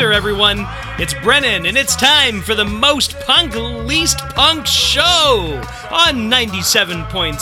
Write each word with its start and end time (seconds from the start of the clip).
There, 0.00 0.14
everyone. 0.14 0.66
It's 0.98 1.12
Brennan, 1.12 1.66
and 1.66 1.76
it's 1.76 1.94
time 1.94 2.40
for 2.40 2.54
the 2.54 2.64
most 2.64 3.20
punk, 3.26 3.54
least 3.54 4.16
punk 4.30 4.64
show 4.64 5.60
on 5.90 6.30
97.7 6.30 7.36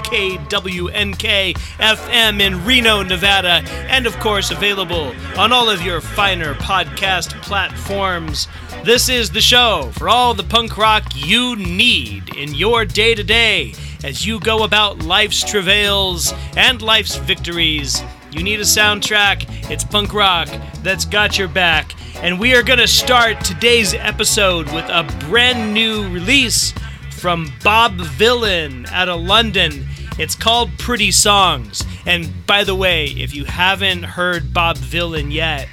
KWNK 0.00 1.54
FM 1.78 2.40
in 2.40 2.62
Reno, 2.66 3.02
Nevada, 3.02 3.66
and 3.88 4.06
of 4.06 4.14
course, 4.18 4.50
available 4.50 5.14
on 5.38 5.54
all 5.54 5.70
of 5.70 5.80
your 5.80 6.02
finer 6.02 6.52
podcast 6.52 7.30
platforms. 7.40 8.46
This 8.84 9.08
is 9.08 9.30
the 9.30 9.40
show 9.40 9.90
for 9.94 10.10
all 10.10 10.34
the 10.34 10.44
punk 10.44 10.76
rock 10.76 11.04
you 11.14 11.56
need 11.56 12.36
in 12.36 12.52
your 12.52 12.84
day 12.84 13.14
to 13.14 13.24
day 13.24 13.72
as 14.04 14.26
you 14.26 14.38
go 14.38 14.64
about 14.64 14.98
life's 14.98 15.42
travails 15.42 16.34
and 16.58 16.82
life's 16.82 17.16
victories. 17.16 18.02
You 18.32 18.42
need 18.42 18.60
a 18.60 18.64
soundtrack, 18.64 19.70
it's 19.70 19.84
punk 19.84 20.12
rock 20.12 20.50
that's 20.82 21.06
got 21.06 21.38
your 21.38 21.48
back. 21.48 21.94
And 22.22 22.38
we 22.38 22.54
are 22.54 22.62
going 22.62 22.78
to 22.78 22.86
start 22.86 23.44
today's 23.44 23.94
episode 23.94 24.72
with 24.72 24.84
a 24.84 25.02
brand 25.28 25.74
new 25.74 26.08
release 26.08 26.72
from 27.10 27.52
Bob 27.64 27.98
Vylan 27.98 28.86
out 28.92 29.08
of 29.08 29.20
London. 29.20 29.88
It's 30.20 30.36
called 30.36 30.70
Pretty 30.78 31.10
Songs. 31.10 31.82
And 32.06 32.46
by 32.46 32.62
the 32.62 32.76
way, 32.76 33.06
if 33.06 33.34
you 33.34 33.44
haven't 33.44 34.04
heard 34.04 34.54
Bob 34.54 34.76
Vylan 34.76 35.32
yet, 35.32 35.66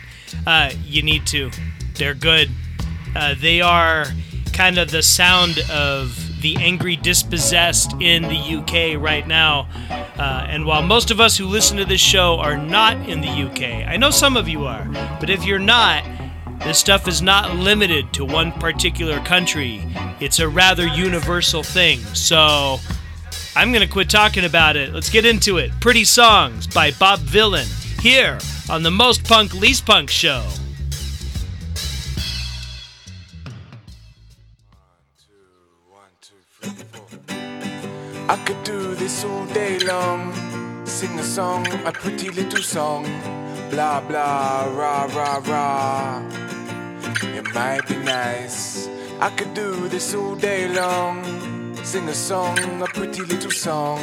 uh, 0.48 0.72
you 0.84 1.04
need 1.04 1.28
to. 1.28 1.52
They're 1.94 2.16
good. 2.16 2.50
Uh, 3.16 3.36
they 3.40 3.62
are 3.62 4.06
kind 4.52 4.80
of 4.80 4.90
the 4.90 5.04
sound 5.04 5.60
of 5.70 6.42
the 6.42 6.56
angry 6.56 6.96
dispossessed 6.96 7.94
in 8.02 8.24
the 8.24 8.56
UK 8.56 9.00
right 9.00 9.28
now. 9.28 9.70
Uh, 10.18 10.48
and 10.50 10.66
while 10.66 10.82
most 10.82 11.12
of 11.12 11.20
us 11.20 11.38
who 11.38 11.46
listen 11.46 11.78
to 11.78 11.86
this 11.86 12.02
show 12.02 12.40
are 12.40 12.58
not 12.58 12.98
in 13.08 13.22
the 13.22 13.28
UK, 13.28 13.88
I 13.88 13.98
know 13.98 14.10
some 14.10 14.36
of 14.36 14.50
you 14.50 14.66
are, 14.66 14.88
but 15.20 15.30
if 15.30 15.46
you're 15.46 15.60
not, 15.60 16.04
this 16.64 16.78
stuff 16.78 17.08
is 17.08 17.22
not 17.22 17.56
limited 17.56 18.12
to 18.14 18.26
one 18.26 18.52
particular 18.52 19.20
country. 19.22 19.84
It's 20.20 20.40
a 20.40 20.48
rather 20.48 20.86
universal 20.86 21.64
thing. 21.64 22.00
So 22.14 22.80
I'm 23.56 23.72
going 23.72 23.86
to 23.86 23.92
quit 23.92 24.10
talking 24.10 24.46
about 24.46 24.76
it. 24.76 24.94
Let's 24.94 25.10
get 25.10 25.26
into 25.26 25.58
it. 25.58 25.72
Pretty 25.80 26.04
Songs 26.04 26.68
by 26.68 26.92
Bob 26.92 27.20
Vylan 27.20 27.68
here 28.02 28.38
on 28.70 28.84
the 28.84 28.92
Most 28.92 29.24
Punk 29.24 29.54
Least 29.54 29.86
Punk 29.86 30.10
show. 30.10 30.46
I 38.30 38.36
could 38.46 38.64
do 38.64 38.94
this 38.96 39.26
all 39.26 39.46
day 39.48 39.80
long. 39.80 40.36
Sing 40.86 41.18
a 41.18 41.24
song, 41.24 41.66
a 41.86 41.92
pretty 41.92 42.30
little 42.30 42.62
song. 42.62 43.04
Blah 43.72 44.02
blah, 44.02 44.66
rah 44.76 45.06
rah 45.06 45.42
rah. 45.46 46.49
Might 47.60 47.86
be 47.90 47.98
nice. 47.98 48.88
I 49.20 49.30
could 49.32 49.54
do 49.54 49.90
this 49.90 50.16
all 50.16 50.34
day 50.34 50.70
long. 50.70 51.16
Sing 51.84 52.08
a 52.08 52.14
song, 52.14 52.58
a 52.82 52.88
pretty 52.88 53.24
little 53.24 53.52
song. 53.52 54.00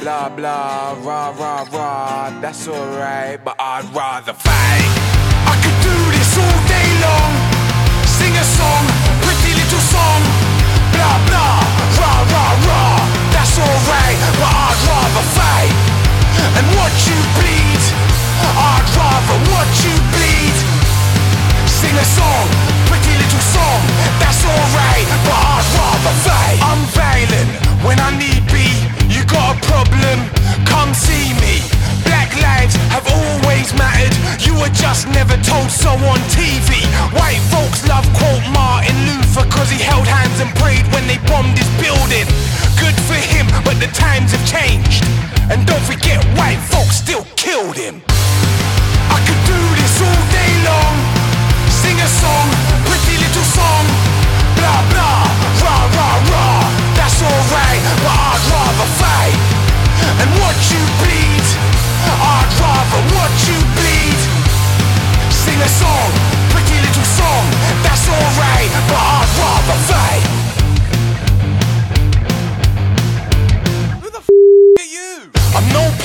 Blah 0.00 0.28
blah, 0.28 0.94
rah 1.02 1.34
rah 1.40 1.66
rah. 1.74 2.30
That's 2.40 2.68
alright, 2.68 3.42
but 3.44 3.56
I'd 3.58 3.90
rather 3.90 4.32
fight. 4.32 4.90
I 5.52 5.54
could 5.62 5.78
do 5.90 5.98
this 6.14 6.38
all 6.38 6.60
day 6.70 6.88
long. 7.06 7.30
Sing 8.06 8.34
a 8.44 8.46
song, 8.58 8.84
pretty 9.26 9.52
little 9.58 9.84
song. 9.94 10.20
Blah 10.94 11.18
blah, 11.26 11.58
rah 11.98 12.22
rah 12.30 12.54
rah. 12.68 13.02
That's 13.34 13.58
alright, 13.58 14.18
but 14.38 14.54
I'd 14.66 14.80
rather 14.86 15.24
fight 15.34 15.76
and 16.58 16.66
watch 16.78 17.00
you 17.10 17.18
bleed. 17.42 17.82
I'd 18.70 18.86
rather 18.94 19.38
watch 19.50 19.76
you 19.82 19.96
bleed. 20.14 20.56
Sing 21.66 21.96
a 21.98 22.06
song, 22.16 22.63
That's 24.18 24.42
alright, 24.44 25.06
but 25.26 25.34
I'd 25.34 25.66
rather 25.76 26.14
fight. 26.26 26.58
I'm 26.62 26.82
when 27.84 28.00
I 28.00 28.10
need 28.16 28.42
be. 28.48 28.66
You 29.12 29.22
got 29.28 29.54
a 29.54 29.58
problem? 29.68 30.18
Come 30.64 30.90
see 30.96 31.36
me. 31.38 31.60
Black 32.08 32.32
lives 32.40 32.74
have 32.90 33.04
always 33.06 33.72
mattered. 33.76 34.16
You 34.40 34.56
were 34.56 34.72
just 34.72 35.06
never 35.12 35.36
told 35.44 35.70
so 35.70 35.92
on 35.92 36.18
TV. 36.32 36.80
White 37.12 37.44
folks 37.52 37.86
love 37.86 38.08
quote 38.16 38.44
Martin 38.50 38.96
Luther 39.04 39.44
cause 39.52 39.70
he 39.70 39.78
held 39.78 40.06
hands 40.08 40.40
and 40.40 40.50
prayed 40.56 40.88
when 40.96 41.06
they 41.06 41.20
bombed 41.28 41.56
his 41.56 41.68
building. 41.76 42.26
Good 42.80 42.96
for 43.04 43.20
him, 43.20 43.46
but 43.62 43.76
the 43.78 43.90
times 43.92 44.32
have 44.32 44.44
changed. 44.48 45.04
And 45.52 45.66
don't 45.68 45.84
forget, 45.84 46.24
white 46.40 46.60
folks 46.72 46.96
still 46.96 47.24
killed 47.36 47.76
him. 47.76 48.02
I 49.12 49.18
could 49.28 49.42
do 49.44 49.60
this 49.76 49.94
all 50.00 50.22
day 50.32 50.52
long. 50.64 51.03
A 52.04 52.06
song, 52.06 52.50
pretty 52.84 53.16
little 53.16 53.48
song. 53.56 53.84
Blah 54.60 54.82
blah, 54.92 55.24
rah 55.64 55.88
rah 55.96 56.16
rah. 56.28 56.68
That's 57.00 57.16
alright, 57.24 57.80
but 58.04 58.12
I'd 58.12 58.44
rather 58.52 58.88
fight 59.00 59.40
and 60.20 60.28
watch 60.36 60.68
you 60.68 60.84
bleed. 61.00 61.46
I'd 62.04 62.52
rather 62.60 63.00
watch 63.16 63.48
you 63.48 63.56
bleed. 63.72 64.20
Sing 65.32 65.56
a 65.56 65.70
song, 65.80 66.12
pretty 66.52 66.76
little 66.84 67.08
song. 67.08 67.44
That's 67.80 68.04
alright, 68.04 68.68
but 68.84 69.00
I'd 69.00 69.30
rather 69.40 69.78
fight. 69.88 70.24
Who 74.04 74.10
the 74.12 74.20
are 74.20 74.90
you? 74.92 75.32
I'm 75.56 75.66
no 75.72 76.03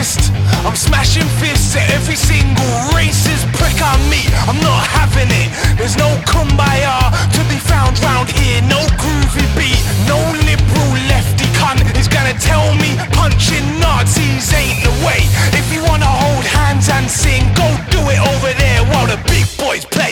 pacifist. 0.00 0.32
I'm 0.64 0.76
smashing 0.76 1.28
fists 1.40 1.76
at 1.76 1.90
every 1.90 2.16
single 2.16 2.72
racist 2.96 3.44
prick 3.56 3.76
I 3.80 3.96
meet. 4.08 4.30
I'm 4.48 4.60
not 4.60 4.86
having 4.86 5.28
it. 5.28 5.48
There's 5.76 5.96
no 5.96 6.08
kumbaya 6.24 7.12
to 7.36 7.40
be 7.48 7.58
found 7.60 7.98
round 8.00 8.30
here. 8.30 8.60
No 8.62 8.80
groovy 8.96 9.44
beat. 9.56 9.80
No 10.08 10.18
liberal 10.48 10.92
lefty 11.08 11.44
cunt 11.56 11.80
is 11.98 12.08
gonna 12.08 12.34
tell 12.38 12.74
me 12.76 12.96
punching 13.12 13.66
Nazis 13.80 14.52
ain't 14.54 14.82
the 14.84 14.94
way. 15.04 15.20
If 15.52 15.72
you 15.72 15.82
wanna 15.84 16.08
hold 16.08 16.44
hands 16.44 16.88
and 16.88 17.08
sing, 17.10 17.44
go 17.54 17.68
do 17.90 18.00
it 18.08 18.20
over 18.32 18.52
there 18.56 18.82
while 18.90 19.06
the 19.06 19.20
big 19.28 19.46
boys 19.58 19.84
play. 19.84 20.09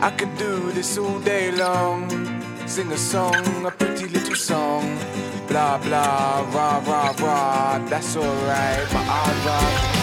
I 0.00 0.10
could 0.10 0.36
do 0.36 0.72
this 0.72 0.98
all 0.98 1.18
day 1.20 1.50
long. 1.50 2.10
Sing 2.66 2.92
a 2.92 2.96
song, 2.98 3.66
a 3.66 3.70
pretty 3.70 4.06
little 4.08 4.34
song. 4.34 4.98
Blah 5.48 5.78
blah, 5.78 6.46
rah 6.52 6.82
rah 6.86 7.14
rah. 7.18 7.78
That's 7.88 8.16
alright, 8.16 8.86
but 8.92 9.06
I'd 9.08 9.46
rather. 9.46 9.95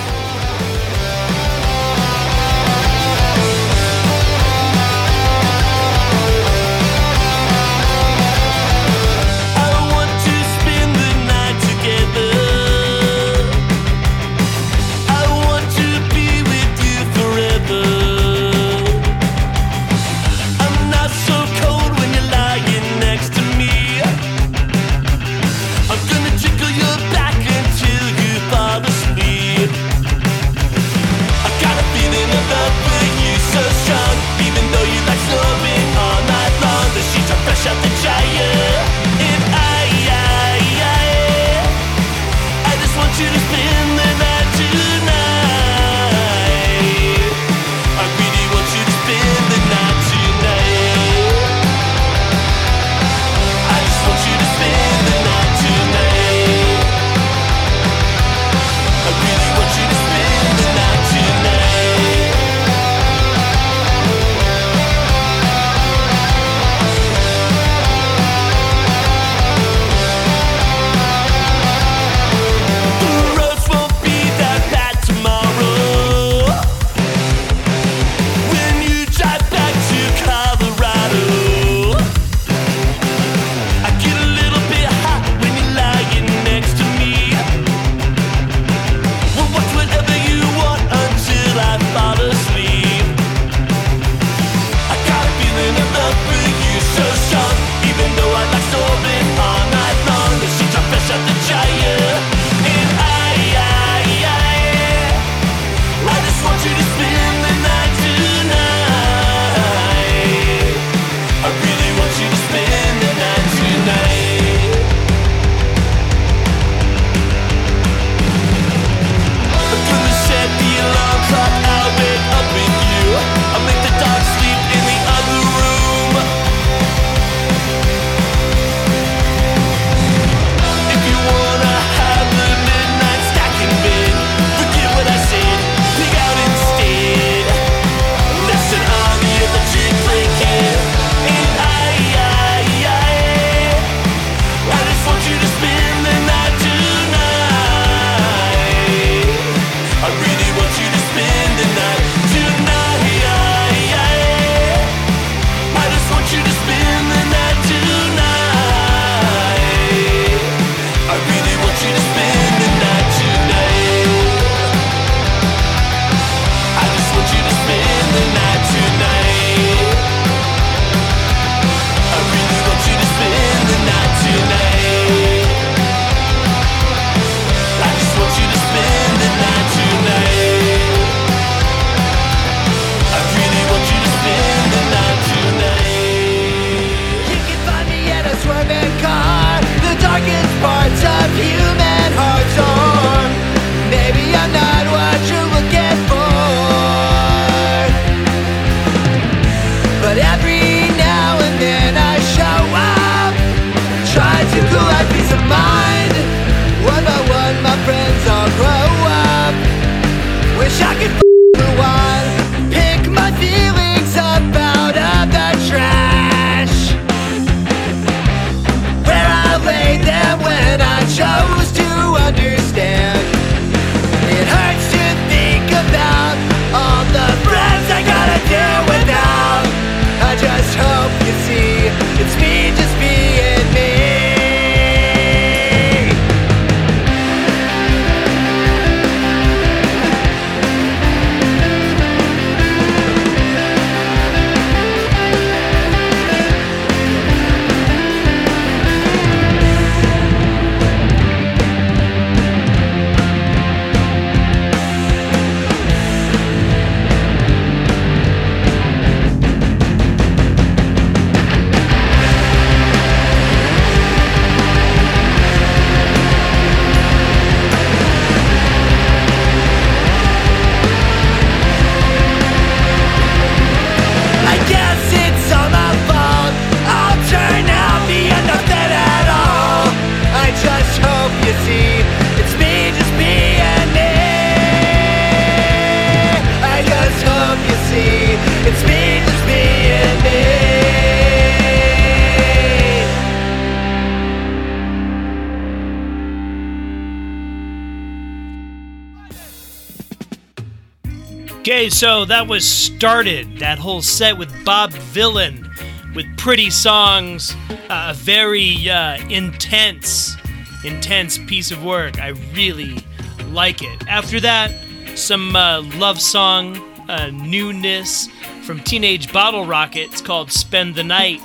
Okay, 301.83 301.89
so 301.89 302.23
that 302.23 302.47
was 302.47 302.65
started, 302.65 303.57
that 303.57 303.77
whole 303.77 304.01
set 304.01 304.37
with 304.37 304.49
Bob 304.63 304.91
Vylan 304.91 305.69
with 306.15 306.25
pretty 306.37 306.69
songs, 306.69 307.53
uh, 307.89 308.11
a 308.11 308.13
very 308.13 308.89
uh, 308.89 309.17
intense, 309.27 310.37
intense 310.85 311.37
piece 311.39 311.71
of 311.71 311.83
work. 311.83 312.21
I 312.21 312.29
really 312.53 313.05
like 313.49 313.81
it. 313.81 314.07
After 314.07 314.39
that, 314.39 314.71
some 315.17 315.57
uh, 315.57 315.81
love 315.97 316.21
song 316.21 316.77
uh, 317.09 317.31
newness 317.33 318.29
from 318.65 318.79
Teenage 318.79 319.27
Bottlerocket. 319.27 320.05
It's 320.05 320.21
called 320.21 320.53
Spend 320.53 320.95
the 320.95 321.03
Night. 321.03 321.41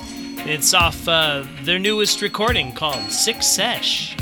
It's 0.47 0.73
off 0.73 1.05
uh, 1.05 1.43
their 1.63 1.79
newest 1.79 2.21
recording 2.21 2.71
called 2.71 3.11
Sick 3.11 3.43
Sesh. 3.43 4.15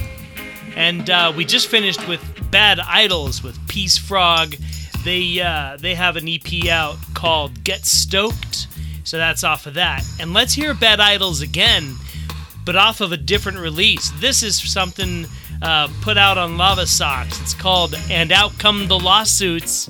And 0.76 1.12
uh, 1.12 1.32
we 1.38 1.46
just 1.46 1.68
finished 1.68 2.08
with 2.08 2.24
Bad 2.50 2.80
Idols 2.80 3.44
with 3.44 3.56
Peace 3.68 4.00
Frog 4.00 4.56
they 5.04 5.40
uh, 5.42 5.78
they 5.80 5.96
have 5.96 6.16
an 6.16 6.28
EP 6.28 6.68
out 6.70 6.98
called 7.14 7.64
Get 7.64 7.86
Stoked, 7.86 8.68
so 9.04 9.18
that's 9.18 9.44
off 9.44 9.66
of 9.66 9.76
that. 9.76 10.04
And 10.20 10.34
let's 10.34 10.54
hear 10.54 10.74
Bad 10.74 11.00
Idols 11.00 11.42
again, 11.42 11.96
but 12.66 12.76
off 12.76 13.02
of 13.02 13.12
a 13.12 13.18
different 13.18 13.60
release. 13.60 14.12
This 14.20 14.44
is 14.44 14.60
something 14.72 15.26
uh, 15.62 15.90
put 16.02 16.18
out 16.18 16.38
on 16.38 16.58
Lava 16.58 16.86
Socks. 16.86 17.40
It's 17.42 17.54
called 17.54 17.96
And 18.10 18.32
Out 18.32 18.58
Come 18.60 18.88
the 18.88 19.00
Lawsuits. 19.00 19.90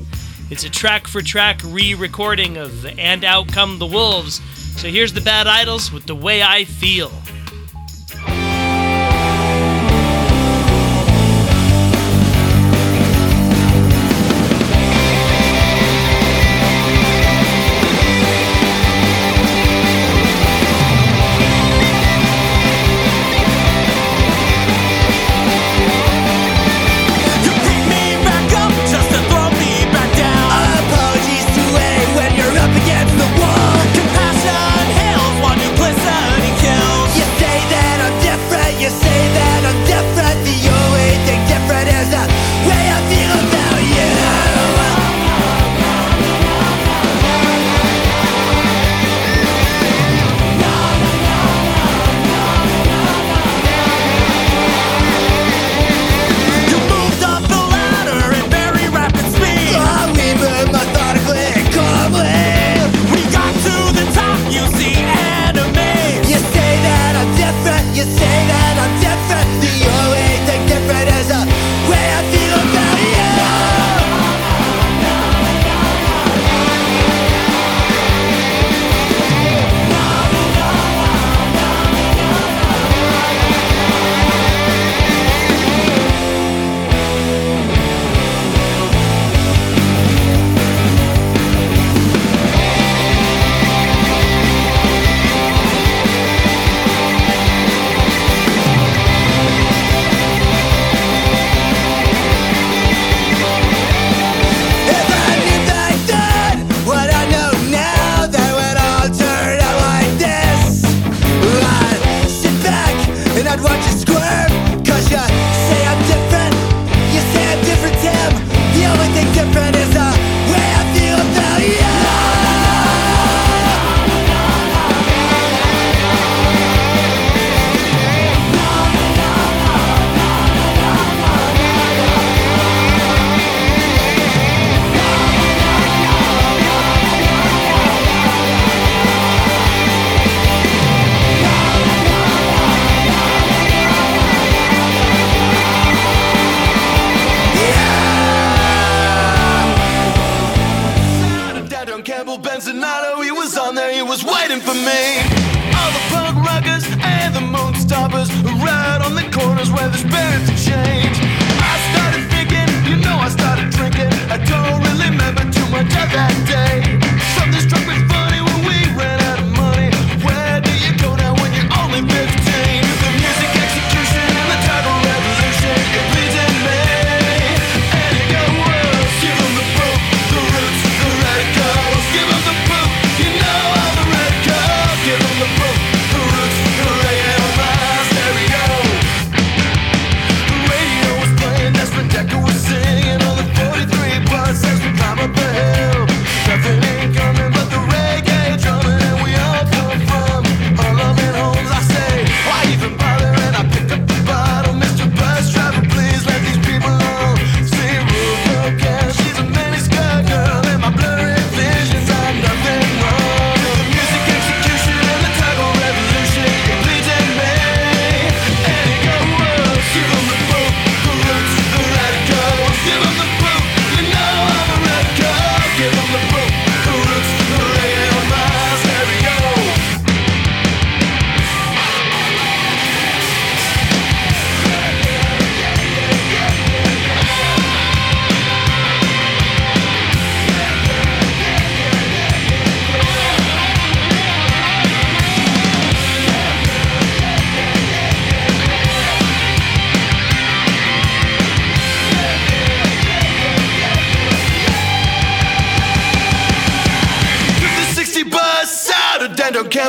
It's 0.50 0.64
a 0.64 0.70
track 0.70 1.08
for 1.08 1.22
track 1.22 1.62
re 1.64 1.94
recording 1.94 2.58
of 2.58 2.86
And 2.98 3.24
Out 3.24 3.50
Come 3.50 3.80
the 3.80 3.86
Wolves. 3.86 4.42
So 4.80 4.88
here's 4.88 5.14
the 5.14 5.22
Bad 5.22 5.48
Idols 5.48 5.92
with 5.92 6.06
The 6.06 6.16
Way 6.16 6.44
I 6.44 6.64
Feel. 6.64 7.12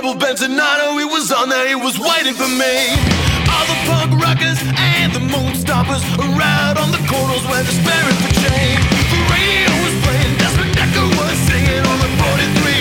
purple 0.08 0.26
Bentonado, 0.26 1.00
it 1.00 1.10
was 1.10 1.32
on 1.32 1.48
there, 1.48 1.68
He 1.68 1.74
was 1.74 1.98
waiting 1.98 2.34
for 2.34 2.48
me. 2.48 2.74
All 3.48 3.66
the 3.66 3.78
punk 3.88 4.22
rockers 4.22 4.58
and 4.76 5.12
the 5.12 5.20
moonstompers 5.20 6.02
are 6.18 6.42
out 6.42 6.78
on 6.78 6.90
the 6.90 7.02
corners 7.08 7.44
where 7.48 7.62
they're 7.62 7.80
sparing 7.82 8.18
for 8.22 8.32
change. 8.40 8.82
The 9.12 9.20
radio 9.32 9.70
was 9.84 9.94
playing, 10.04 10.36
Desmond 10.38 10.72
Dekker 10.76 11.08
was 11.18 11.36
singing 11.48 11.84
on 11.84 11.98
the 11.98 12.10
43. 12.64 12.77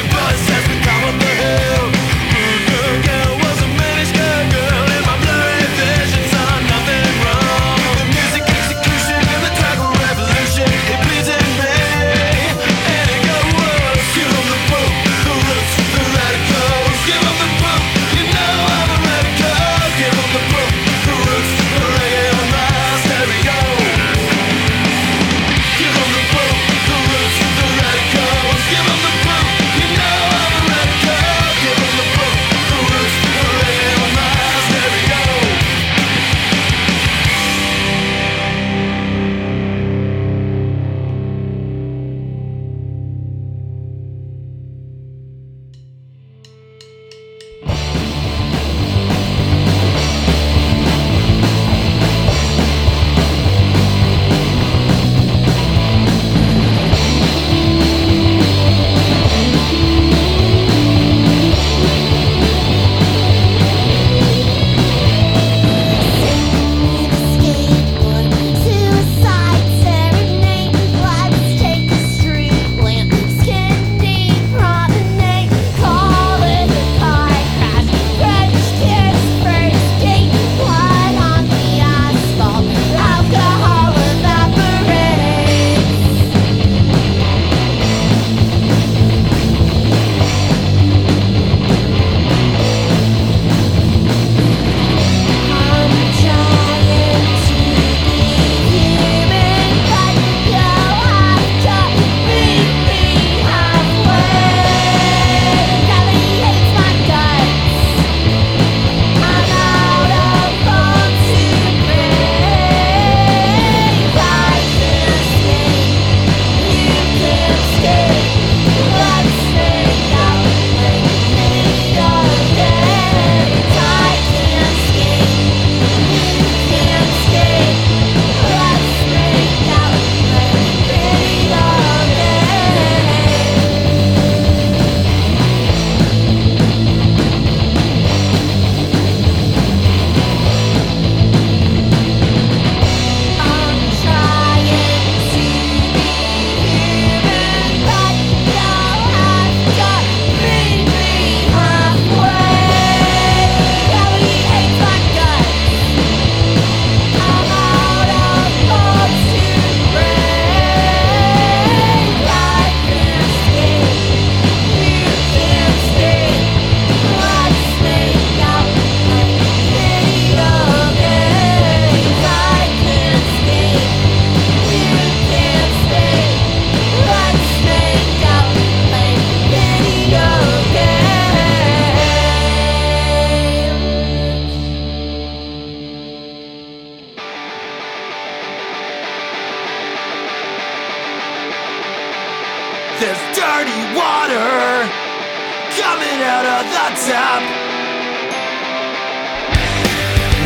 the 196.64 196.88
top 197.06 197.42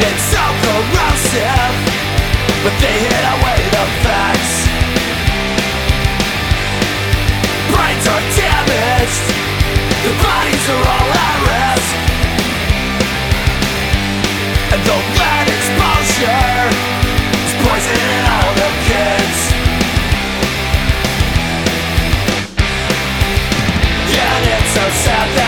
It's 0.08 0.24
so 0.28 0.44
corrosive 0.64 1.76
But 2.64 2.76
they 2.84 2.98
hid 3.06 3.26
away 3.36 3.60
the 3.72 3.86
facts. 4.04 4.56
Brains 7.72 8.06
are 8.12 8.26
damaged 8.36 9.26
The 10.04 10.14
bodies 10.20 10.66
are 10.74 10.84
all 10.96 11.12
at 11.28 11.38
risk. 11.48 11.94
And 14.74 14.82
the 14.84 14.98
lead 15.16 15.48
exposure 15.48 16.68
Is 17.46 17.54
poisoning 17.64 18.26
all 18.36 18.52
the 18.60 18.70
kids. 18.88 19.40
So 24.72 24.80
sad 24.90 25.41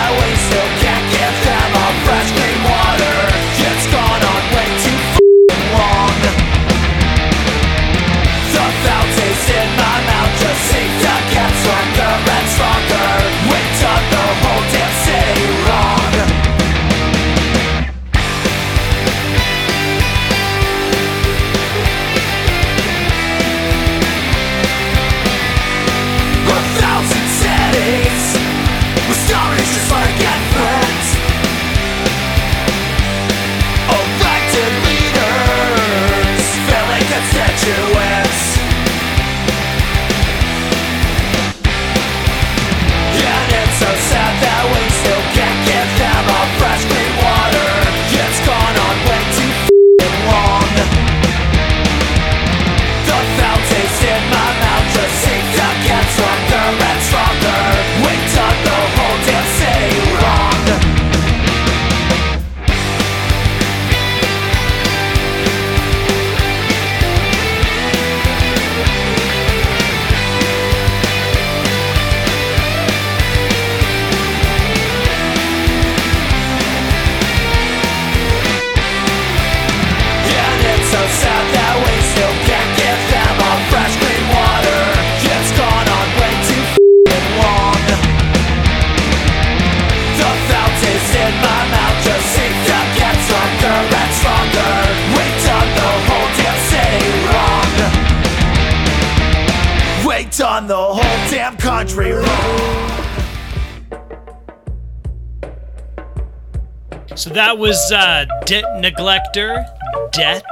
So 107.23 107.29
that 107.29 107.57
was 107.57 107.89
uh, 107.89 108.25
Debt 108.43 108.65
Neglector. 108.81 109.65
Debt 110.11 110.43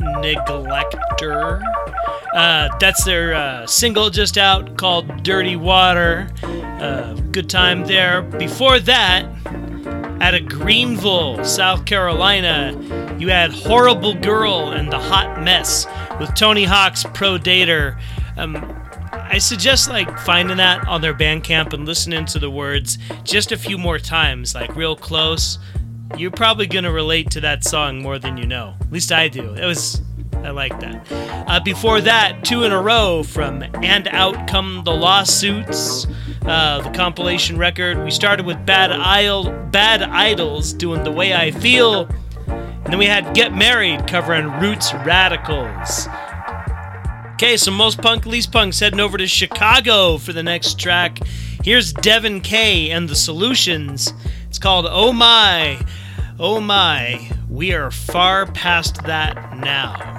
Neglector. 0.00 1.62
Uh, 2.32 2.74
that's 2.80 3.04
their 3.04 3.34
uh, 3.34 3.66
single 3.66 4.08
just 4.08 4.38
out 4.38 4.78
called 4.78 5.22
Dirty 5.22 5.56
Water. 5.56 6.30
Uh, 6.42 7.12
good 7.32 7.50
time 7.50 7.84
there. 7.84 8.22
Before 8.22 8.80
that, 8.80 9.26
out 10.22 10.32
of 10.32 10.48
Greenville, 10.48 11.44
South 11.44 11.84
Carolina, 11.84 12.72
you 13.18 13.28
had 13.28 13.50
Horrible 13.50 14.14
Girl 14.14 14.70
and 14.70 14.90
the 14.90 14.98
Hot 14.98 15.42
Mess 15.42 15.86
with 16.18 16.34
Tony 16.34 16.64
Hawk's 16.64 17.04
Pro 17.12 17.36
Dater. 17.36 18.00
Um, 18.38 18.56
I 19.12 19.36
suggest 19.36 19.90
like 19.90 20.18
finding 20.20 20.56
that 20.56 20.88
on 20.88 21.02
their 21.02 21.12
Bandcamp 21.12 21.74
and 21.74 21.84
listening 21.84 22.24
to 22.24 22.38
the 22.38 22.50
words 22.50 22.96
just 23.22 23.52
a 23.52 23.58
few 23.58 23.76
more 23.76 23.98
times, 23.98 24.54
like 24.54 24.74
real 24.74 24.96
close. 24.96 25.58
You're 26.16 26.30
probably 26.30 26.66
gonna 26.66 26.92
relate 26.92 27.30
to 27.32 27.40
that 27.40 27.64
song 27.64 28.02
more 28.02 28.18
than 28.18 28.36
you 28.36 28.46
know. 28.46 28.74
At 28.80 28.92
least 28.92 29.12
I 29.12 29.28
do. 29.28 29.54
It 29.54 29.66
was, 29.66 30.00
I 30.34 30.50
like 30.50 30.78
that. 30.80 31.06
Uh, 31.46 31.60
before 31.60 32.00
that, 32.00 32.44
two 32.44 32.64
in 32.64 32.72
a 32.72 32.80
row 32.80 33.22
from 33.22 33.62
And 33.82 34.08
Out 34.08 34.48
Come 34.48 34.82
the 34.84 34.92
Lawsuits, 34.92 36.06
uh, 36.46 36.80
the 36.80 36.90
compilation 36.90 37.58
record. 37.58 38.02
We 38.02 38.10
started 38.10 38.46
with 38.46 38.64
Bad 38.64 38.92
Isle, 38.92 39.50
Bad 39.70 40.02
Idols 40.02 40.72
doing 40.72 41.04
The 41.04 41.12
Way 41.12 41.34
I 41.34 41.50
Feel, 41.50 42.08
and 42.46 42.86
then 42.86 42.98
we 42.98 43.06
had 43.06 43.34
Get 43.34 43.52
Married 43.52 44.06
covering 44.06 44.50
Roots 44.60 44.94
Radicals. 44.94 46.08
Okay, 47.34 47.58
so 47.58 47.70
most 47.70 48.00
punk, 48.00 48.24
least 48.24 48.50
punks 48.52 48.80
heading 48.80 49.00
over 49.00 49.18
to 49.18 49.26
Chicago 49.26 50.16
for 50.16 50.32
the 50.32 50.42
next 50.42 50.78
track. 50.78 51.18
Here's 51.62 51.92
Devin 51.92 52.40
K 52.40 52.90
and 52.90 53.10
the 53.10 53.16
Solutions. 53.16 54.14
It's 54.56 54.62
called 54.62 54.86
Oh 54.88 55.12
My, 55.12 55.78
Oh 56.40 56.62
My. 56.62 57.30
We 57.46 57.74
are 57.74 57.90
far 57.90 58.46
past 58.46 59.02
that 59.02 59.58
now. 59.58 60.15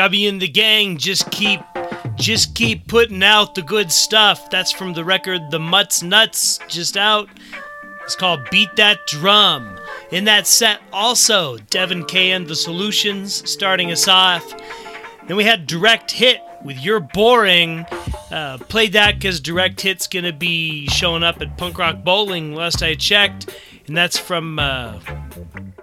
Chubby 0.00 0.28
and 0.28 0.40
the 0.40 0.48
gang 0.48 0.96
just 0.96 1.30
keep 1.30 1.60
just 2.14 2.54
keep 2.54 2.88
putting 2.88 3.22
out 3.22 3.54
the 3.54 3.60
good 3.60 3.92
stuff. 3.92 4.48
That's 4.48 4.72
from 4.72 4.94
the 4.94 5.04
record 5.04 5.50
The 5.50 5.58
Mutts 5.58 6.02
Nuts 6.02 6.58
just 6.68 6.96
out. 6.96 7.28
It's 8.04 8.16
called 8.16 8.48
Beat 8.50 8.74
That 8.76 9.06
Drum. 9.06 9.78
In 10.10 10.24
that 10.24 10.46
set 10.46 10.80
also 10.90 11.58
Devin 11.68 12.06
K 12.06 12.30
and 12.30 12.48
the 12.48 12.56
Solutions 12.56 13.46
starting 13.46 13.92
us 13.92 14.08
off. 14.08 14.54
Then 15.28 15.36
we 15.36 15.44
had 15.44 15.66
Direct 15.66 16.10
Hit 16.10 16.40
with 16.64 16.78
You're 16.78 17.00
Boring. 17.00 17.84
Uh, 18.30 18.56
played 18.56 18.94
that 18.94 19.16
because 19.16 19.38
Direct 19.38 19.82
Hit's 19.82 20.06
gonna 20.06 20.32
be 20.32 20.86
showing 20.86 21.22
up 21.22 21.42
at 21.42 21.58
Punk 21.58 21.76
Rock 21.76 22.02
Bowling 22.02 22.54
last 22.54 22.82
I 22.82 22.94
checked. 22.94 23.54
And 23.86 23.94
that's 23.94 24.18
from 24.18 24.58
uh, 24.58 24.98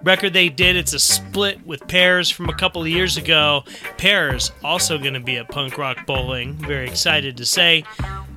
record 0.08 0.32
they 0.32 0.48
did. 0.48 0.78
It's 0.78 0.94
a 0.94 1.00
split 1.00 1.68
with 1.68 1.86
Pears 1.86 2.30
from 2.30 2.48
a 2.48 2.54
couple 2.54 2.82
of 2.82 2.88
years 2.88 3.18
ago. 3.18 3.66
Pears 3.98 4.54
also 4.64 4.98
going 4.98 5.16
to 5.16 5.20
be 5.20 5.36
at 5.36 5.50
Punk 5.50 5.78
Rock 5.78 6.06
Bowling. 6.06 6.54
Very 6.54 6.88
excited 6.88 7.36
to 7.36 7.46
say. 7.46 7.84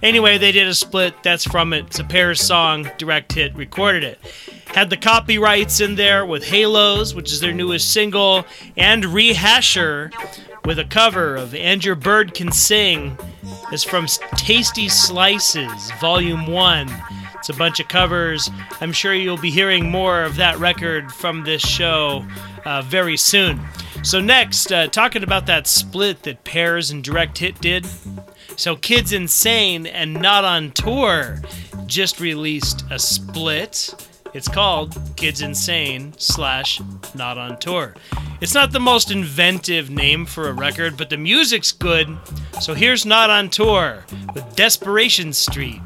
Anyway, 0.02 0.37
they 0.37 0.50
did 0.50 0.66
a 0.66 0.74
split. 0.74 1.14
That's 1.22 1.44
from 1.44 1.72
it. 1.72 1.87
It's 1.87 2.00
a 2.00 2.04
Pears 2.04 2.40
song. 2.40 2.90
Direct 2.98 3.33
Hit 3.33 3.54
recorded 3.54 4.02
it. 4.02 4.18
Had 4.66 4.90
the 4.90 4.96
copyrights 4.96 5.80
in 5.80 5.94
there 5.94 6.26
with 6.26 6.42
Halos, 6.42 7.14
which 7.14 7.30
is 7.30 7.38
their 7.38 7.52
newest 7.52 7.92
single, 7.92 8.44
and 8.76 9.04
Rehasher 9.04 10.12
with 10.64 10.80
a 10.80 10.85
cover 10.85 11.37
of 11.37 11.54
And 11.54 11.85
Your 11.85 11.94
Bird 11.94 12.35
Can 12.35 12.50
Sing. 12.50 13.16
It's 13.70 13.85
from 13.85 14.06
Tasty 14.37 14.88
Slices, 14.88 15.92
Volume 16.00 16.48
1. 16.48 16.88
It's 17.40 17.48
a 17.48 17.55
bunch 17.55 17.81
of 17.81 17.88
covers. 17.88 18.50
I'm 18.83 18.92
sure 18.92 19.14
you'll 19.14 19.38
be 19.38 19.50
hearing 19.50 19.90
more 19.90 20.22
of 20.22 20.37
that 20.37 20.59
record 20.59 21.11
from 21.11 21.42
this 21.42 21.62
show 21.62 22.22
uh, 22.66 22.83
very 22.83 23.16
soon. 23.16 23.59
So, 24.03 24.20
next, 24.20 24.70
uh, 24.70 24.88
talking 24.88 25.22
about 25.22 25.46
that 25.46 25.66
split 25.66 26.22
that 26.24 26.44
Pears 26.44 26.90
and 26.90 27.03
Direct 27.03 27.38
Hit 27.38 27.59
did. 27.62 27.87
So, 28.57 28.76
Kids 28.76 29.14
Insane 29.14 29.87
and 29.87 30.12
Not 30.12 30.44
on 30.44 30.72
Tour 30.72 31.40
just 31.87 32.20
released 32.20 32.85
a 32.90 32.98
split. 32.98 33.94
It's 34.35 34.46
called 34.48 35.00
Kids 35.16 35.40
Insane 35.40 36.12
slash 36.18 36.79
Not 37.14 37.38
on 37.38 37.59
Tour. 37.59 37.94
It's 38.42 38.55
not 38.55 38.72
the 38.72 38.81
most 38.81 39.11
inventive 39.11 39.88
name 39.88 40.26
for 40.26 40.50
a 40.50 40.53
record, 40.53 40.98
but 40.98 41.09
the 41.09 41.16
music's 41.16 41.72
good. 41.72 42.18
So 42.61 42.74
here's 42.74 43.07
Not 43.07 43.31
on 43.31 43.48
Tour 43.48 44.05
with 44.35 44.57
Desperation 44.57 45.33
Street. 45.33 45.81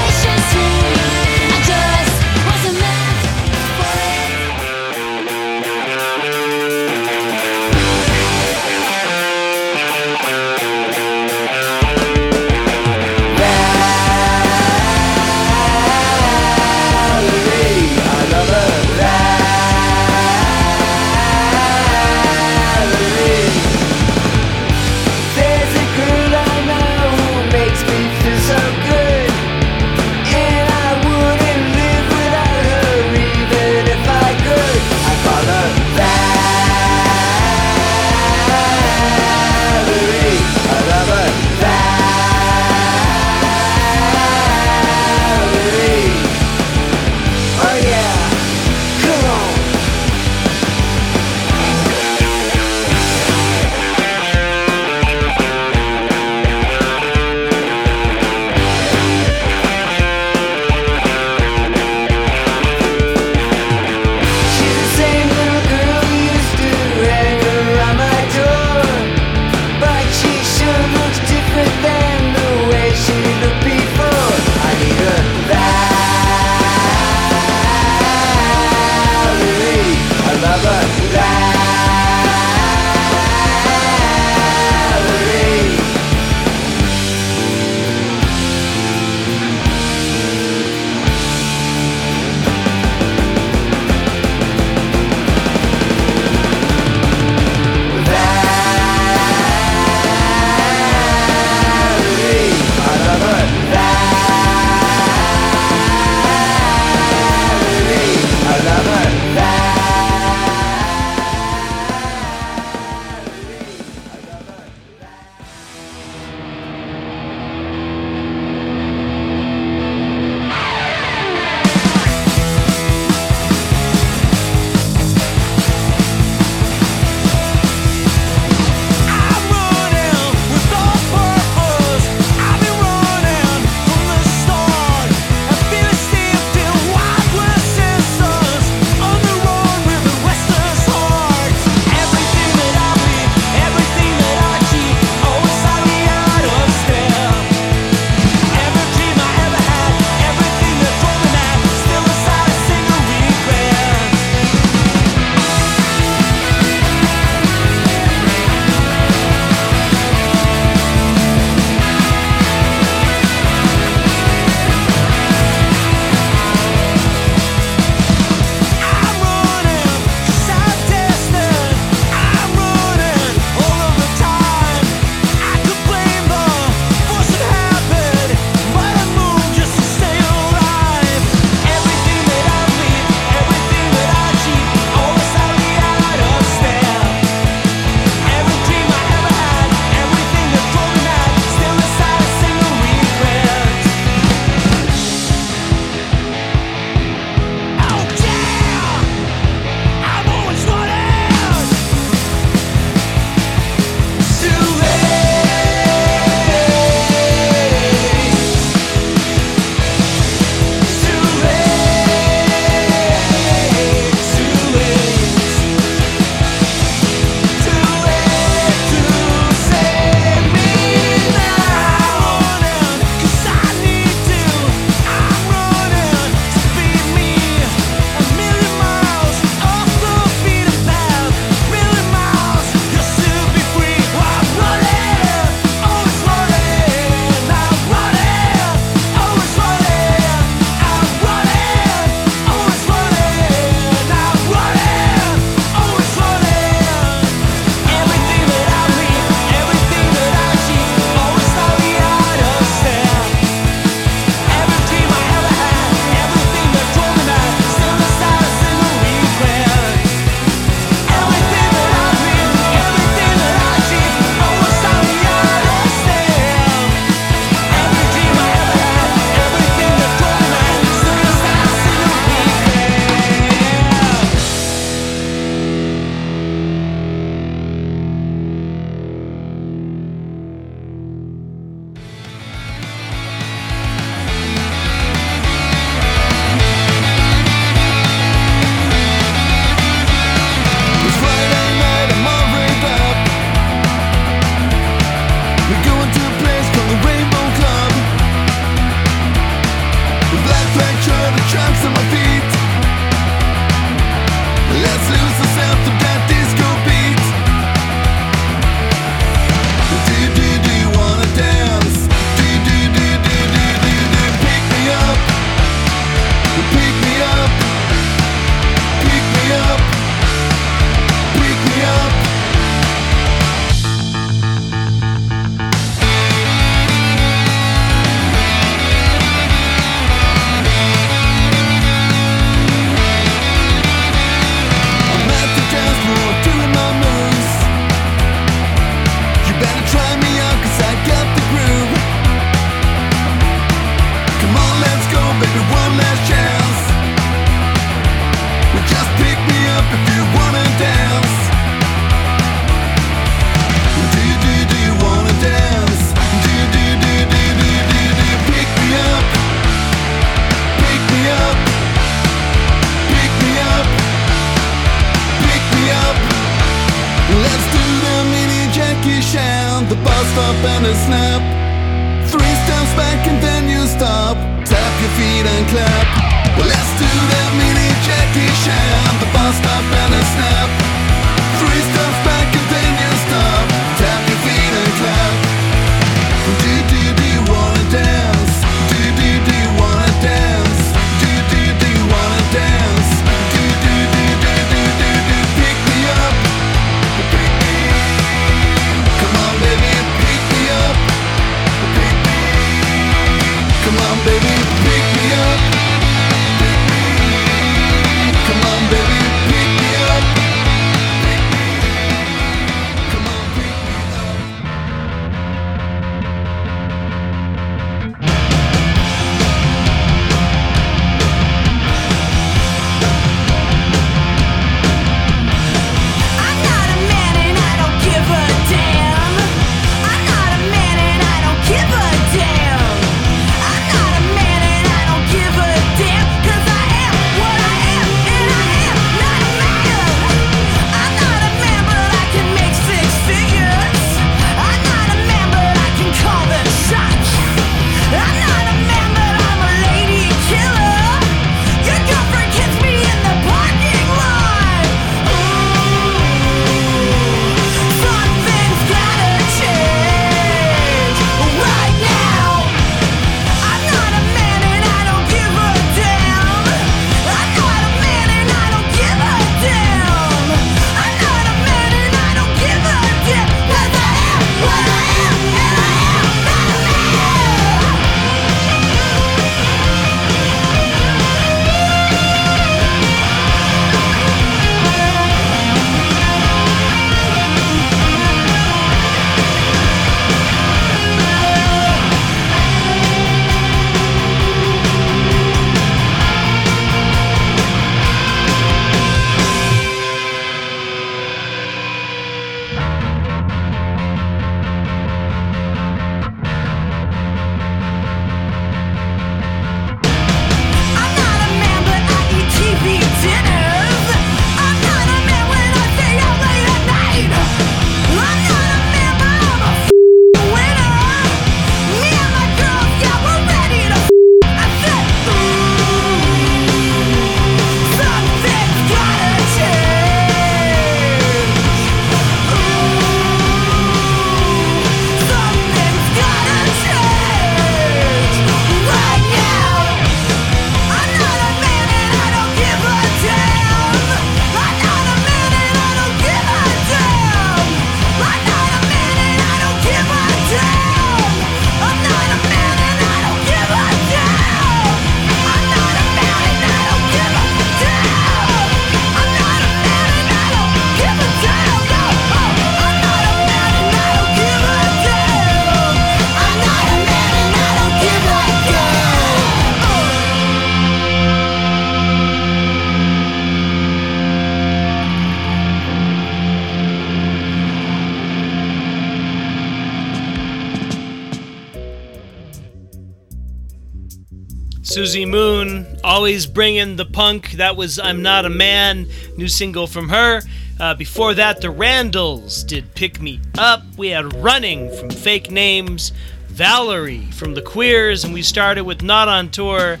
Suzi 584.90 585.24
Moon 585.24 585.86
always 586.02 586.46
bringing 586.46 586.96
the 586.96 587.04
punk. 587.04 587.52
That 587.52 587.76
was 587.76 588.00
I'm 588.00 588.22
Not 588.22 588.44
a 588.44 588.50
Man, 588.50 589.06
new 589.36 589.46
single 589.46 589.86
from 589.86 590.08
her. 590.08 590.42
Uh, 590.80 590.94
before 590.94 591.32
that, 591.34 591.60
the 591.60 591.70
Randalls 591.70 592.64
did 592.64 592.96
Pick 592.96 593.20
Me 593.20 593.38
Up. 593.56 593.84
We 593.96 594.08
had 594.08 594.34
Running 594.34 594.92
from 594.96 595.10
Fake 595.10 595.48
Names, 595.48 596.10
Valerie 596.48 597.28
from 597.30 597.54
The 597.54 597.62
Queers, 597.62 598.24
and 598.24 598.34
we 598.34 598.42
started 598.42 598.82
with 598.82 599.00
Not 599.00 599.28
on 599.28 599.50
Tour 599.50 600.00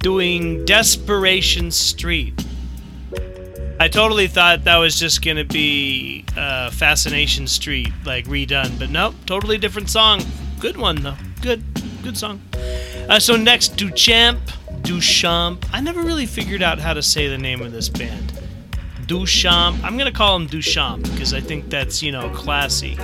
doing 0.00 0.66
Desperation 0.66 1.70
Street. 1.70 2.44
I 3.80 3.88
totally 3.88 4.26
thought 4.26 4.64
that 4.64 4.76
was 4.76 5.00
just 5.00 5.24
going 5.24 5.38
to 5.38 5.44
be 5.44 6.26
uh, 6.36 6.70
Fascination 6.72 7.46
Street, 7.46 7.90
like 8.04 8.26
redone, 8.26 8.78
but 8.78 8.90
nope, 8.90 9.14
totally 9.24 9.56
different 9.56 9.88
song. 9.88 10.20
Good 10.60 10.76
one, 10.76 10.96
though. 10.96 11.16
Good, 11.40 11.62
good 12.02 12.18
song. 12.18 12.42
Uh, 13.08 13.20
so 13.20 13.36
next, 13.36 13.76
Duchamp, 13.76 14.38
Duchamp. 14.82 15.64
I 15.72 15.80
never 15.80 16.02
really 16.02 16.26
figured 16.26 16.60
out 16.60 16.80
how 16.80 16.92
to 16.92 17.02
say 17.02 17.28
the 17.28 17.38
name 17.38 17.62
of 17.62 17.70
this 17.70 17.88
band. 17.88 18.32
Duchamp. 19.06 19.80
I'm 19.84 19.96
gonna 19.96 20.10
call 20.10 20.34
him 20.34 20.48
Duchamp 20.48 21.04
because 21.04 21.32
I 21.32 21.40
think 21.40 21.70
that's 21.70 22.02
you 22.02 22.10
know 22.10 22.28
classy. 22.30 22.98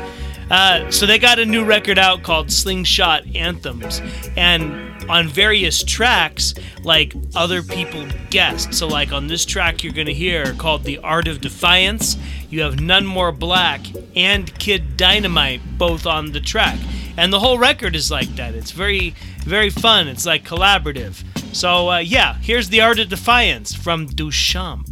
Uh, 0.53 0.91
so 0.91 1.07
they 1.07 1.19
got 1.19 1.39
a 1.39 1.47
new 1.47 1.65
record 1.65 1.99
out 1.99 2.23
called 2.23 2.53
Slingshot 2.53 3.25
Anthems, 3.35 4.03
and 4.37 4.93
on 5.09 5.27
various 5.27 5.83
tracks, 5.83 6.53
like 6.85 7.15
other 7.35 7.63
people 7.63 8.07
guessed. 8.29 8.75
So 8.75 8.87
like 8.87 9.13
on 9.13 9.29
this 9.29 9.47
track 9.47 9.83
you're 9.83 9.95
gonna 9.95 10.13
hear 10.13 10.53
called 10.53 10.85
The 10.85 10.99
Art 10.99 11.27
of 11.27 11.41
Defiance, 11.41 12.19
you 12.51 12.61
have 12.61 12.81
None 12.81 13.07
More 13.07 13.33
Black 13.33 13.81
and 14.15 14.53
Kid 14.59 14.99
Dynamite 14.99 15.63
both 15.79 16.07
on 16.07 16.33
the 16.33 16.41
track, 16.41 16.79
and 17.17 17.33
the 17.33 17.41
whole 17.41 17.57
record 17.57 17.97
is 17.97 18.11
like 18.11 18.37
that. 18.37 18.55
It's 18.55 18.73
very 18.73 19.15
very 19.45 19.71
fun. 19.71 20.07
It's 20.07 20.27
like 20.27 20.45
collaborative. 20.45 21.25
So 21.55 21.91
uh, 21.91 21.99
yeah, 21.99 22.35
here's 22.35 22.69
The 22.69 22.83
Art 22.83 22.99
of 22.99 23.09
Defiance 23.09 23.75
from 23.75 24.07
Duchamp. 24.07 24.92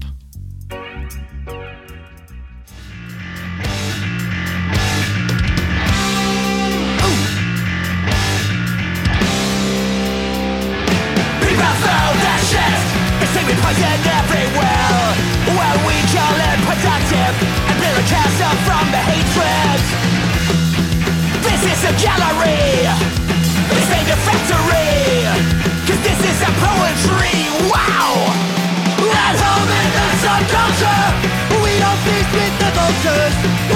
Say 12.51 13.45
poison 13.63 14.01
everywhere 14.19 15.11
we 15.87 15.97
productive 16.67 17.35
And 17.69 17.77
build 17.79 17.99
a 17.99 18.07
castle 18.07 18.57
from 18.67 18.85
the 18.91 19.03
hatred 19.03 19.81
This 21.47 21.63
is 21.67 21.81
a 21.87 21.95
gallery 21.99 22.87
This 23.71 23.89
ain't 23.91 24.11
a 24.11 24.19
factory 24.27 25.27
Cause 25.87 26.03
this 26.03 26.21
is 26.31 26.39
a 26.43 26.53
poetry 26.59 27.39
Wow! 27.71 28.35
At 28.99 29.37
home 29.39 29.71
in 29.71 29.89
the 29.95 30.07
subculture 30.23 31.07
We 31.63 31.73
don't 31.79 32.01
feast 32.07 32.31
with 32.35 32.55
the 32.59 32.71
vultures. 32.77 33.35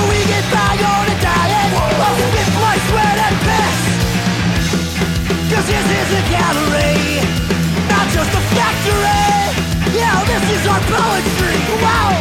We 0.08 0.18
get 0.26 0.44
by 0.50 0.74
on 0.78 1.06
a 1.10 1.16
diet. 1.22 1.70
I'll 1.74 2.16
spit 2.16 2.50
my 2.58 2.76
sweat 2.88 3.18
and 3.26 3.36
piss. 3.46 3.78
Cause 5.50 5.66
this 5.66 5.86
is 6.00 6.08
a 6.18 6.22
gallery, 6.34 7.53
just 8.14 8.30
a 8.30 8.42
factory. 8.54 9.34
Yeah, 9.90 10.22
this 10.30 10.44
is 10.54 10.66
our 10.70 10.78
poetry. 10.86 11.58
Wow. 11.82 12.14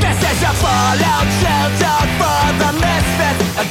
This 0.00 0.18
is 0.30 0.40
a 0.48 0.54
fallout 0.64 1.28
shelter 1.40 1.98
for 2.16 2.42
the 2.62 2.70
misfits 2.80 3.44
A 3.60 3.64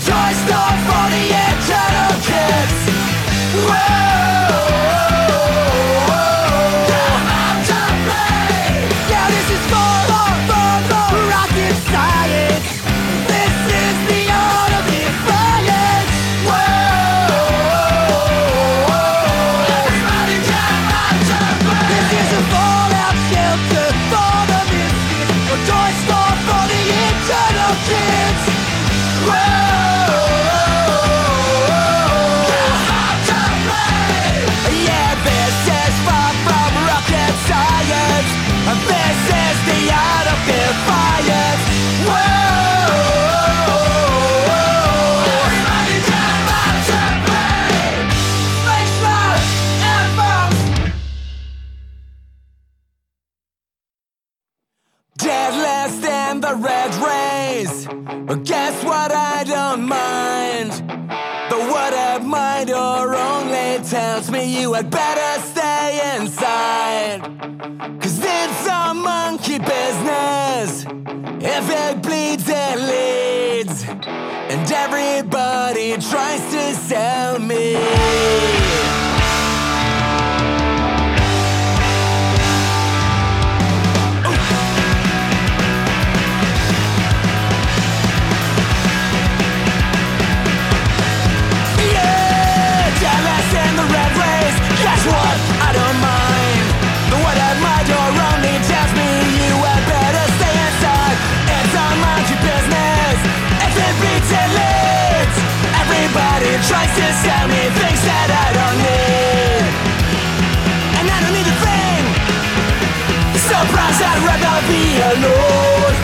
alone 115.10 115.96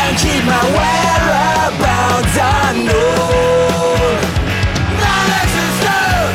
and 0.00 0.12
keep 0.16 0.42
my 0.48 0.64
whereabouts 0.76 2.36
unknown. 2.64 4.16
Knowledge 4.96 5.54
is 5.64 5.76
known. 5.84 6.30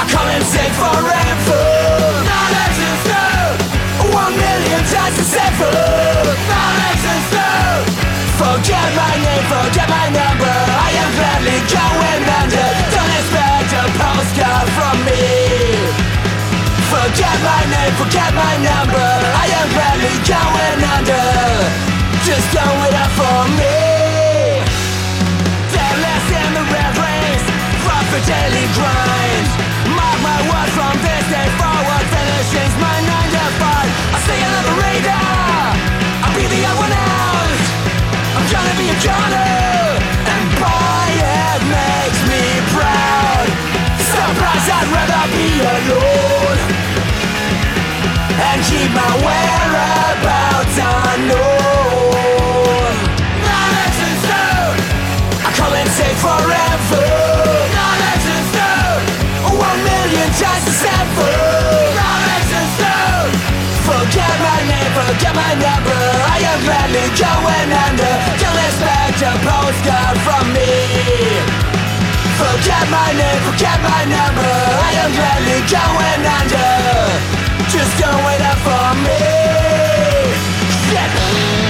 I 0.00 0.04
come 0.10 0.28
and 0.34 0.44
take 0.50 0.74
forever. 0.82 1.62
Knowledge 2.26 2.80
is 2.90 3.02
known. 3.06 3.54
One 4.10 4.34
million 4.34 4.82
times 4.90 5.14
to 5.14 5.24
seven. 5.30 5.70
Knowledge 6.50 7.06
is 7.14 7.26
known. 7.30 7.80
Forget 8.42 8.88
my 8.98 9.14
name, 9.22 9.44
forget 9.46 9.86
my 9.86 10.06
number. 10.10 10.56
I 10.86 10.90
am 11.02 11.10
gladly 11.14 11.58
going 11.70 12.22
under. 12.40 12.68
Don't 12.94 13.12
expect 13.20 13.70
a 13.78 13.84
postcard 13.94 14.66
from 14.74 14.96
me. 15.06 15.35
Forget 17.06 17.38
my 17.38 17.62
name, 17.70 17.94
forget 18.02 18.34
my 18.34 18.54
number. 18.66 18.98
I 19.38 19.46
am 19.46 19.68
gladly 19.70 20.10
going 20.26 20.80
under. 20.90 21.26
Just 22.26 22.50
go 22.50 22.66
it 22.82 22.94
up 22.98 23.12
for 23.14 23.40
me. 23.54 23.78
Deadless 25.70 26.26
in 26.34 26.50
the 26.58 26.66
red 26.66 26.94
race, 26.98 27.46
rock 27.86 28.02
the 28.10 28.18
daily 28.26 28.66
grind. 28.74 29.46
Mark 29.94 30.18
my 30.18 30.50
words 30.50 30.74
from 30.74 30.98
this 30.98 31.24
day 31.30 31.46
forward, 31.54 32.04
finishing's 32.10 32.74
my 32.82 32.98
nine 32.98 33.30
to 33.38 33.46
five. 33.62 33.90
I 34.10 34.18
stay 34.26 34.42
the 34.42 34.74
radar. 34.74 35.62
I'll 36.26 36.34
be 36.34 36.42
the 36.50 36.60
odd 36.66 36.90
one 36.90 36.90
out. 36.90 37.58
I'm 38.34 38.46
gonna 38.50 38.76
be 38.82 38.90
a 38.90 38.98
goner, 38.98 39.94
and 40.26 40.46
boy, 40.58 41.10
it 41.22 41.60
makes 41.70 42.20
me 42.26 42.42
proud. 42.74 43.46
Surprised 43.94 44.68
I'd 44.74 44.90
rather 44.90 45.22
be 45.30 45.46
alone 45.62 46.75
and 48.36 48.60
keep 48.68 48.90
my 48.92 49.12
whereabouts 49.24 50.76
unknown. 50.76 51.32
Not 53.40 53.92
stone. 53.96 54.76
I 55.40 55.50
call 55.56 55.72
and 55.72 55.88
say 55.88 56.12
forever. 56.20 57.06
Not 57.72 58.20
stone. 58.52 59.04
One 59.56 59.80
million 59.88 60.28
chances 60.36 60.84
ever. 60.84 61.32
Not 61.96 62.44
stone. 62.76 63.32
Forget 63.88 64.34
my 64.44 64.60
name, 64.68 64.92
forget 64.92 65.32
my 65.32 65.52
number. 65.56 66.00
I 66.28 66.38
am 66.44 66.60
gladly 66.66 67.08
going 67.16 67.70
under. 67.72 68.12
Don't 68.36 68.60
expect 68.68 69.18
a 69.24 69.32
postcard 69.48 70.16
from 70.20 70.44
me. 70.52 71.56
Forget 72.36 72.84
my 72.90 73.12
name, 73.16 73.40
forget 73.48 73.80
my 73.80 74.04
number. 74.04 74.52
I 74.88 74.92
am 75.02 75.10
gladly 75.16 75.60
going 75.72 76.22
under. 76.38 76.68
Just 77.72 77.92
don't 77.98 78.22
wait 78.26 78.42
up 78.44 78.58
for 78.60 78.88
me. 79.04 79.18
Shit. 80.88 81.65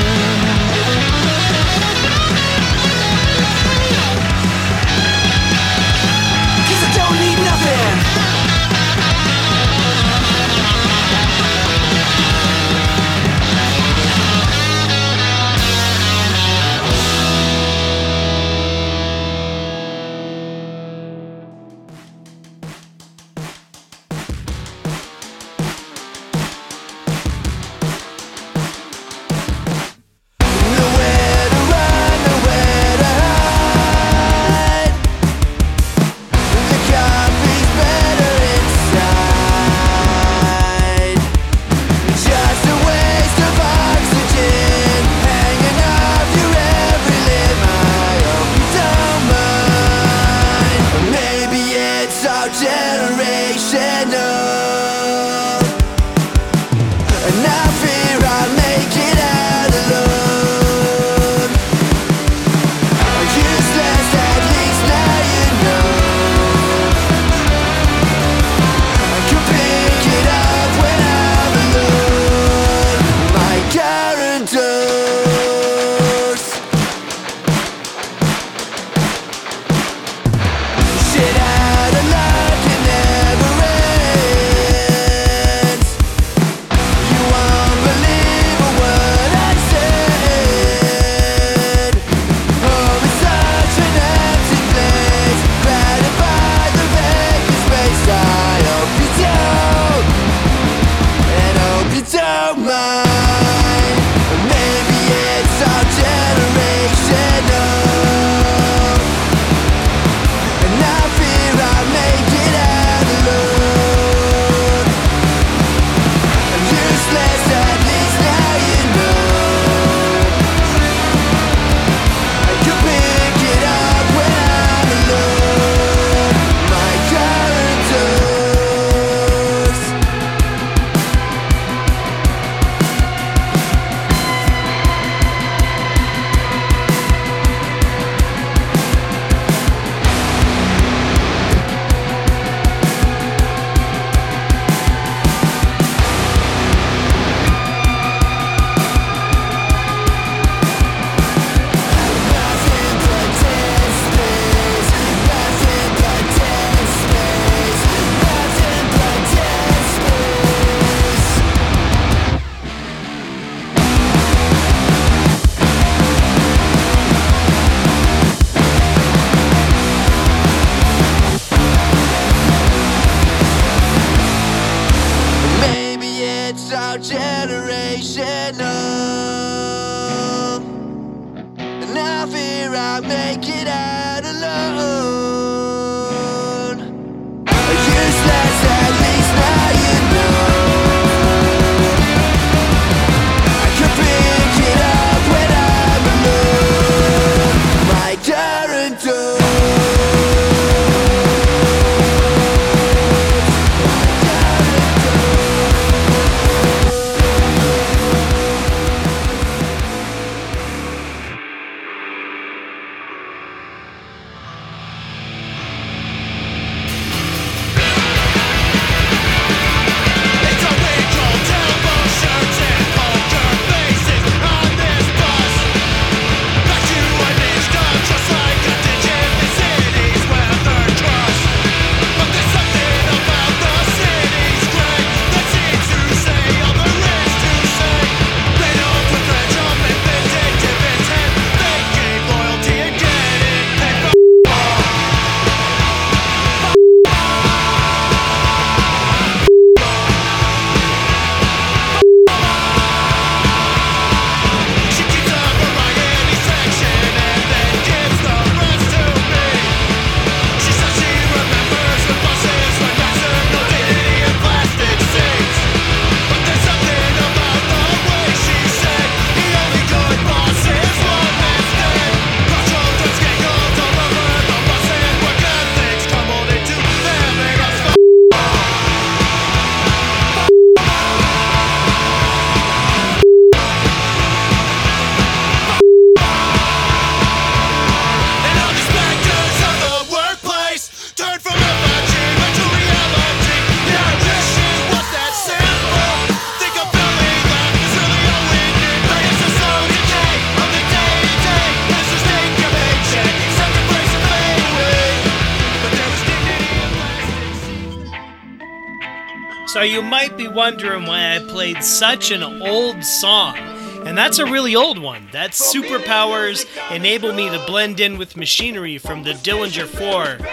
Wondering 310.66 311.06
why 311.06 311.36
I 311.36 311.38
played 311.38 311.80
such 311.84 312.32
an 312.32 312.42
old 312.42 313.04
song. 313.04 313.56
And 314.04 314.18
that's 314.18 314.40
a 314.40 314.44
really 314.44 314.74
old 314.74 314.98
one. 314.98 315.28
That's 315.30 315.72
Superpowers 315.72 316.66
Enable 316.90 317.32
Me 317.32 317.48
to 317.48 317.64
Blend 317.68 318.00
In 318.00 318.18
with 318.18 318.36
Machinery 318.36 318.98
from 318.98 319.22
the 319.22 319.34
Dillinger 319.34 319.86
4. 319.86 320.44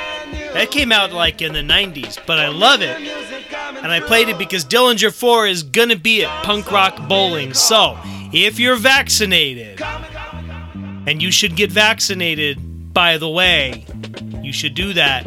That 0.53 0.69
came 0.69 0.91
out 0.91 1.13
like 1.13 1.41
in 1.41 1.53
the 1.53 1.61
90s, 1.61 2.19
but 2.27 2.37
I 2.37 2.49
love 2.49 2.83
it. 2.83 2.95
And 3.81 3.91
I 3.91 4.01
played 4.01 4.29
it 4.29 4.37
because 4.37 4.63
Dillinger 4.63 5.11
4 5.11 5.47
is 5.47 5.63
gonna 5.63 5.95
be 5.95 6.23
at 6.23 6.43
Punk 6.43 6.71
Rock 6.71 7.07
Bowling. 7.09 7.55
So, 7.55 7.97
if 8.31 8.59
you're 8.59 8.75
vaccinated, 8.75 9.81
and 11.07 11.23
you 11.23 11.31
should 11.31 11.55
get 11.55 11.71
vaccinated, 11.71 12.93
by 12.93 13.17
the 13.17 13.29
way, 13.29 13.83
you 14.43 14.53
should 14.53 14.75
do 14.75 14.93
that. 14.93 15.25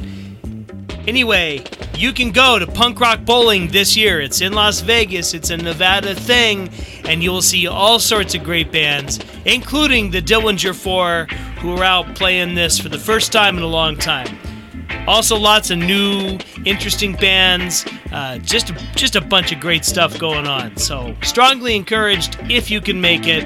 Anyway, 1.06 1.62
you 1.94 2.12
can 2.12 2.32
go 2.32 2.58
to 2.58 2.66
Punk 2.66 2.98
Rock 2.98 3.24
Bowling 3.24 3.68
this 3.68 3.96
year. 3.96 4.20
It's 4.20 4.40
in 4.40 4.52
Las 4.52 4.80
Vegas, 4.80 5.34
it's 5.34 5.50
a 5.50 5.56
Nevada 5.56 6.14
thing, 6.14 6.68
and 7.04 7.22
you 7.22 7.30
will 7.30 7.42
see 7.42 7.68
all 7.68 8.00
sorts 8.00 8.34
of 8.34 8.42
great 8.42 8.72
bands, 8.72 9.20
including 9.44 10.10
the 10.10 10.20
Dillinger 10.20 10.74
4, 10.74 11.26
who 11.60 11.76
are 11.76 11.84
out 11.84 12.16
playing 12.16 12.56
this 12.56 12.78
for 12.78 12.88
the 12.88 12.98
first 12.98 13.30
time 13.30 13.56
in 13.56 13.62
a 13.62 13.68
long 13.68 13.96
time. 13.96 14.36
Also, 15.06 15.36
lots 15.36 15.70
of 15.70 15.78
new, 15.78 16.38
interesting 16.64 17.12
bands. 17.14 17.86
Uh, 18.10 18.38
just, 18.38 18.74
just 18.96 19.14
a 19.14 19.20
bunch 19.20 19.52
of 19.52 19.60
great 19.60 19.84
stuff 19.84 20.18
going 20.18 20.48
on. 20.48 20.76
So, 20.76 21.14
strongly 21.22 21.76
encouraged 21.76 22.36
if 22.50 22.68
you 22.68 22.80
can 22.80 23.00
make 23.00 23.28
it. 23.28 23.44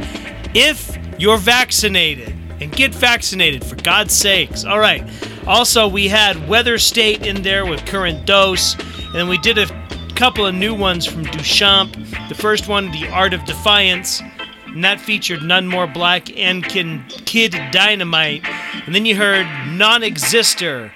If 0.55 0.97
you're 1.19 1.37
vaccinated, 1.37 2.35
and 2.61 2.71
get 2.73 2.95
vaccinated 2.95 3.65
for 3.65 3.77
God's 3.77 4.15
sakes. 4.15 4.65
All 4.65 4.79
right. 4.79 5.03
Also, 5.47 5.89
we 5.89 6.09
had 6.09 6.49
Weather 6.49 6.79
State 6.79 7.27
in 7.27 7.43
there 7.43 7.67
with 7.67 7.85
Current 7.87 8.27
Dose, 8.27 8.77
and 9.15 9.29
we 9.29 9.39
did 9.39 9.59
a 9.59 9.67
couple 10.15 10.47
of 10.47 10.55
new 10.55 10.75
ones 10.75 11.07
from 11.07 11.25
Duchamp. 11.25 12.29
The 12.29 12.35
first 12.35 12.69
one, 12.69 12.91
The 12.91 13.09
Art 13.09 13.33
of 13.33 13.45
Defiance, 13.45 14.23
and 14.67 14.85
that 14.85 15.01
featured 15.01 15.43
None 15.43 15.67
More 15.67 15.87
Black 15.87 16.37
and 16.39 16.65
Kid 16.65 17.53
Dynamite. 17.73 18.45
And 18.87 18.95
then 18.95 19.07
you 19.07 19.17
heard 19.17 19.47
Non 19.67 20.03
Exister, 20.03 20.93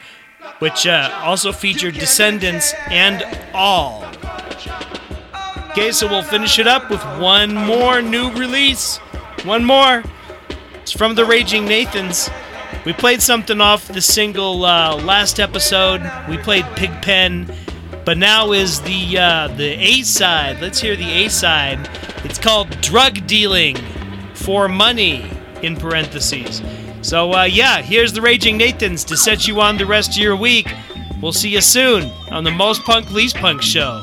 which 0.58 0.86
uh, 0.86 1.10
also 1.22 1.50
featured 1.50 1.94
Descendents 1.94 2.74
and 2.90 3.24
All. 3.54 4.04
Okay, 5.70 5.90
so 5.90 6.06
we'll 6.06 6.22
finish 6.22 6.58
it 6.58 6.68
up 6.68 6.88
with 6.90 7.02
one 7.18 7.54
more 7.54 8.00
new 8.00 8.30
release. 8.32 8.98
One 9.42 9.64
more. 9.64 10.04
It's 10.82 10.92
from 10.92 11.14
the 11.16 11.24
Raging 11.24 11.64
Nathans. 11.64 12.30
We 12.84 12.92
played 12.92 13.22
something 13.22 13.62
off 13.62 13.88
the 13.88 14.02
single 14.02 14.64
uh, 14.64 14.96
last 15.02 15.40
episode. 15.40 16.02
We 16.28 16.36
played 16.36 16.66
Pigpen, 16.76 17.50
but 18.04 18.18
now 18.18 18.52
is 18.52 18.82
the 18.82 19.18
uh, 19.18 19.48
the 19.48 19.72
A 19.72 20.02
side. 20.02 20.60
Let's 20.60 20.80
hear 20.80 20.94
the 20.94 21.10
A 21.10 21.28
side. 21.28 21.88
It's 22.24 22.38
called 22.38 22.68
Drug 22.82 23.26
Dealing 23.26 23.76
for 24.34 24.68
Money 24.68 25.30
in 25.62 25.76
parentheses. 25.76 26.60
So 27.00 27.32
uh, 27.32 27.44
yeah, 27.44 27.80
here's 27.80 28.12
the 28.12 28.20
Raging 28.20 28.58
Nathans 28.58 29.04
to 29.04 29.16
set 29.16 29.48
you 29.48 29.62
on 29.62 29.78
the 29.78 29.86
rest 29.86 30.10
of 30.10 30.18
your 30.18 30.36
week. 30.36 30.70
We'll 31.22 31.32
see 31.32 31.50
you 31.50 31.62
soon 31.62 32.10
on 32.30 32.44
the 32.44 32.50
Most 32.50 32.82
Punk 32.82 33.10
Least 33.12 33.36
Punk 33.36 33.62
show. 33.62 34.02